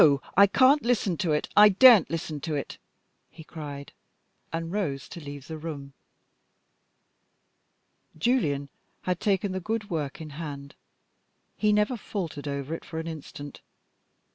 I 0.35 0.47
can't 0.47 0.81
listen 0.81 1.15
to 1.17 1.31
it! 1.31 1.47
I 1.55 1.69
daren't 1.69 2.09
listen 2.09 2.39
to 2.39 2.55
it!" 2.55 2.79
he 3.29 3.43
cried, 3.43 3.93
and 4.51 4.71
rose 4.71 5.07
to 5.09 5.19
leave 5.19 5.47
the 5.47 5.59
room. 5.59 5.93
Julian 8.17 8.69
had 9.03 9.19
taken 9.19 9.51
the 9.51 9.59
good 9.59 9.91
work 9.91 10.19
in 10.19 10.31
hand: 10.31 10.73
he 11.55 11.71
never 11.71 11.97
faltered 11.97 12.47
over 12.47 12.73
it 12.73 12.83
for 12.83 12.97
an 12.97 13.05
instant. 13.05 13.61